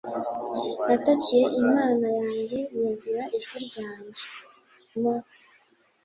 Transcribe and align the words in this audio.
natakiye 0.85 1.45
Imana 1.61 2.07
yanjye 2.19 2.57
Yumvira 2.73 3.21
ijwi 3.37 3.57
ryanjye 3.67 4.25
mu 4.99 5.15